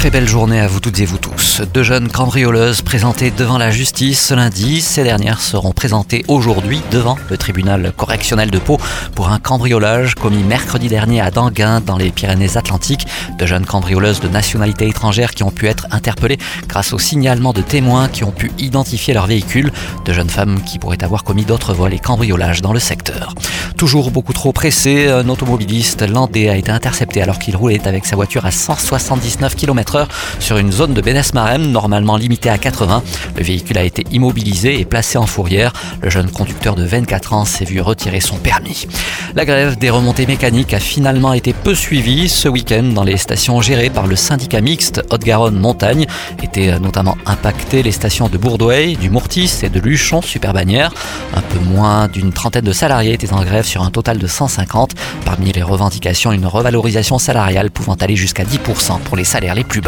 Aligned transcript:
Très 0.00 0.08
belle 0.08 0.26
journée 0.26 0.58
à 0.58 0.66
vous 0.66 0.80
toutes 0.80 0.98
et 1.00 1.04
vous 1.04 1.18
tous. 1.18 1.60
Deux 1.74 1.82
jeunes 1.82 2.08
cambrioleuses 2.08 2.80
présentées 2.80 3.30
devant 3.30 3.58
la 3.58 3.70
justice 3.70 4.28
ce 4.28 4.32
lundi. 4.32 4.80
Ces 4.80 5.04
dernières 5.04 5.42
seront 5.42 5.72
présentées 5.72 6.24
aujourd'hui 6.26 6.80
devant 6.90 7.18
le 7.28 7.36
tribunal 7.36 7.92
correctionnel 7.94 8.50
de 8.50 8.58
Pau 8.58 8.78
pour 9.14 9.28
un 9.28 9.38
cambriolage 9.38 10.14
commis 10.14 10.42
mercredi 10.42 10.88
dernier 10.88 11.20
à 11.20 11.30
Danguin 11.30 11.82
dans 11.82 11.98
les 11.98 12.12
Pyrénées-Atlantiques. 12.12 13.06
Deux 13.38 13.44
jeunes 13.44 13.66
cambrioleuses 13.66 14.20
de 14.20 14.28
nationalité 14.28 14.88
étrangère 14.88 15.32
qui 15.34 15.42
ont 15.42 15.50
pu 15.50 15.68
être 15.68 15.86
interpellées 15.90 16.38
grâce 16.66 16.94
au 16.94 16.98
signalement 16.98 17.52
de 17.52 17.60
témoins 17.60 18.08
qui 18.08 18.24
ont 18.24 18.32
pu 18.32 18.50
identifier 18.56 19.12
leur 19.12 19.26
véhicule. 19.26 19.70
Deux 20.06 20.14
jeunes 20.14 20.30
femmes 20.30 20.62
qui 20.62 20.78
pourraient 20.78 21.04
avoir 21.04 21.24
commis 21.24 21.44
d'autres 21.44 21.74
vols 21.74 21.92
et 21.92 21.98
cambriolages 21.98 22.62
dans 22.62 22.72
le 22.72 22.80
secteur. 22.80 23.34
Toujours 23.76 24.10
beaucoup 24.10 24.32
trop 24.32 24.52
pressé, 24.52 25.08
un 25.08 25.28
automobiliste 25.28 26.08
landais 26.08 26.48
a 26.48 26.56
été 26.56 26.70
intercepté 26.70 27.20
alors 27.20 27.38
qu'il 27.38 27.56
roulait 27.56 27.86
avec 27.86 28.06
sa 28.06 28.16
voiture 28.16 28.46
à 28.46 28.50
179 28.50 29.56
km 29.56 29.89
sur 30.38 30.56
une 30.58 30.72
zone 30.72 30.94
de 30.94 31.00
Bénès-Marem 31.00 31.70
normalement 31.70 32.16
limitée 32.16 32.50
à 32.50 32.58
80. 32.58 33.02
Le 33.36 33.42
véhicule 33.42 33.78
a 33.78 33.84
été 33.84 34.04
immobilisé 34.12 34.78
et 34.78 34.84
placé 34.84 35.18
en 35.18 35.26
fourrière. 35.26 35.72
Le 36.02 36.10
jeune 36.10 36.30
conducteur 36.30 36.74
de 36.74 36.84
24 36.84 37.32
ans 37.32 37.44
s'est 37.44 37.64
vu 37.64 37.80
retirer 37.80 38.20
son 38.20 38.36
permis. 38.36 38.86
La 39.34 39.44
grève 39.44 39.78
des 39.78 39.90
remontées 39.90 40.26
mécaniques 40.26 40.74
a 40.74 40.80
finalement 40.80 41.32
été 41.32 41.52
peu 41.52 41.74
suivie 41.74 42.28
ce 42.28 42.48
week-end 42.48 42.82
dans 42.82 43.04
les 43.04 43.16
stations 43.16 43.60
gérées 43.60 43.90
par 43.90 44.06
le 44.06 44.16
syndicat 44.16 44.60
mixte 44.60 45.02
Haute-Garonne 45.10 45.58
Montagne. 45.58 46.06
Étaient 46.42 46.78
notamment 46.78 47.16
impactées 47.26 47.82
les 47.82 47.92
stations 47.92 48.28
de 48.28 48.38
Bourdouay, 48.38 48.94
du 48.94 49.10
Mourtis 49.10 49.60
et 49.62 49.68
de 49.68 49.80
Luchon 49.80 50.22
Superbannière. 50.22 50.92
Un 51.34 51.42
peu 51.42 51.58
moins 51.58 52.08
d'une 52.08 52.32
trentaine 52.32 52.64
de 52.64 52.72
salariés 52.72 53.12
étaient 53.12 53.32
en 53.32 53.44
grève 53.44 53.64
sur 53.64 53.82
un 53.82 53.90
total 53.90 54.18
de 54.18 54.26
150. 54.26 54.94
Parmi 55.24 55.52
les 55.52 55.62
revendications, 55.62 56.32
une 56.32 56.46
revalorisation 56.46 57.18
salariale 57.18 57.70
pouvant 57.70 57.94
aller 57.94 58.16
jusqu'à 58.16 58.44
10% 58.44 59.00
pour 59.00 59.16
les 59.16 59.24
salaires 59.24 59.54
les 59.54 59.64
plus 59.64 59.79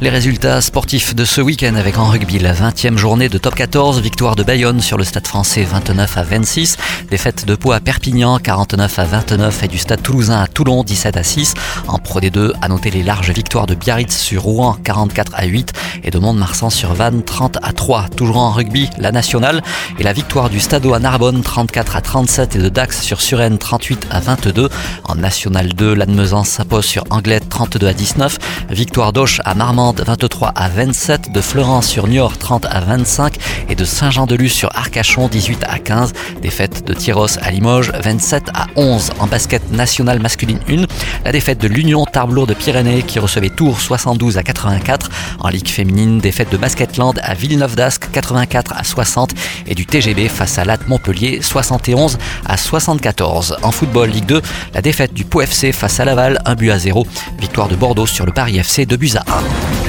les 0.00 0.10
résultats 0.10 0.60
sportifs 0.60 1.14
de 1.14 1.24
ce 1.24 1.40
week-end 1.40 1.76
avec 1.76 1.96
en 1.96 2.06
rugby 2.06 2.38
la 2.38 2.52
20e 2.52 2.96
journée 2.96 3.28
de 3.28 3.38
top 3.38 3.54
14, 3.54 4.00
victoire 4.00 4.34
de 4.34 4.42
Bayonne 4.42 4.80
sur 4.80 4.98
le 4.98 5.04
stade 5.04 5.26
français 5.26 5.62
29 5.62 6.18
à 6.18 6.22
26, 6.24 6.76
défaite 7.08 7.44
de 7.46 7.54
Pau 7.54 7.72
à 7.72 7.78
Perpignan 7.78 8.38
49 8.38 8.98
à 8.98 9.04
29 9.04 9.62
et 9.62 9.68
du 9.68 9.78
stade 9.78 10.02
toulousain 10.02 10.40
à 10.40 10.48
Toulon 10.48 10.82
17 10.82 11.16
à 11.16 11.22
6. 11.22 11.54
En 11.86 11.98
Pro 11.98 12.20
D2, 12.20 12.52
à 12.60 12.68
noter 12.68 12.90
les 12.90 13.02
larges 13.02 13.30
victoires 13.30 13.66
de 13.66 13.74
Biarritz 13.74 14.16
sur 14.16 14.42
Rouen 14.42 14.76
44 14.82 15.32
à 15.36 15.44
8 15.44 15.72
et 16.04 16.10
de 16.10 16.18
Mont-de-Marsan 16.18 16.70
sur 16.70 16.94
Vannes 16.94 17.22
30 17.22 17.58
à 17.62 17.72
3. 17.72 18.08
Toujours 18.16 18.38
en 18.38 18.50
rugby, 18.50 18.90
la 18.98 19.12
nationale 19.12 19.62
et 19.98 20.02
la 20.02 20.12
victoire 20.12 20.50
du 20.50 20.60
Stade 20.60 20.82
à 20.92 20.98
Narbonne 20.98 21.42
34 21.42 21.96
à 21.96 22.00
37 22.00 22.56
et 22.56 22.58
de 22.58 22.68
Dax 22.68 23.02
sur 23.02 23.20
Suresnes 23.20 23.58
38 23.58 24.08
à 24.10 24.20
22. 24.20 24.68
En 25.04 25.14
National 25.14 25.68
2, 25.68 25.94
l'Admezan 25.94 26.44
s'impose 26.44 26.84
sur 26.84 27.04
Anglette 27.10 27.48
32 27.48 27.86
à 27.86 27.92
19. 27.92 28.38
Victoire 28.70 29.12
à 29.44 29.54
Marmande 29.54 30.02
23 30.04 30.48
à 30.54 30.68
27, 30.68 31.32
de 31.32 31.40
Florence 31.40 31.86
sur 31.86 32.08
Niort 32.08 32.36
30 32.38 32.66
à 32.66 32.80
25 32.80 33.36
et 33.68 33.74
de 33.74 33.84
Saint-Jean-de-Luz 33.84 34.52
sur 34.52 34.70
Arcachon 34.74 35.28
18 35.28 35.64
à 35.68 35.78
15. 35.78 36.12
Défaite 36.42 36.86
de 36.86 36.94
Tyros 36.94 37.38
à 37.40 37.50
Limoges 37.50 37.92
27 38.02 38.44
à 38.54 38.66
11. 38.76 39.10
En 39.20 39.26
basket 39.26 39.70
national 39.70 40.20
masculine 40.20 40.58
1, 40.68 40.86
la 41.24 41.32
défaite 41.32 41.60
de 41.60 41.68
l'Union 41.68 42.04
Tarblour 42.06 42.46
de 42.46 42.54
Pyrénées 42.54 43.02
qui 43.02 43.18
recevait 43.18 43.50
Tours 43.50 43.80
72 43.80 44.38
à 44.38 44.42
84. 44.42 45.10
En 45.40 45.48
Ligue 45.48 45.68
défaite 45.92 46.50
de 46.50 46.56
Basketland 46.56 47.18
à 47.22 47.34
Villeneuve 47.34 47.76
d'Ascq 47.76 48.10
84 48.10 48.72
à 48.76 48.84
60 48.84 49.34
et 49.66 49.74
du 49.74 49.86
TGB 49.86 50.28
face 50.28 50.58
à 50.58 50.64
Latte 50.64 50.88
Montpellier 50.88 51.40
71 51.42 52.18
à 52.46 52.56
74. 52.56 53.58
En 53.62 53.70
football 53.70 54.10
Ligue 54.10 54.26
2, 54.26 54.42
la 54.74 54.82
défaite 54.82 55.12
du 55.12 55.24
Pau 55.24 55.42
FC 55.42 55.72
face 55.72 56.00
à 56.00 56.04
Laval 56.04 56.40
1 56.44 56.54
but 56.54 56.70
à 56.70 56.78
0. 56.78 57.06
Victoire 57.38 57.68
de 57.68 57.76
Bordeaux 57.76 58.06
sur 58.06 58.26
le 58.26 58.32
Paris 58.32 58.58
FC 58.58 58.86
2 58.86 58.96
buts 58.96 59.12
à 59.16 59.24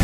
1. 0.00 0.03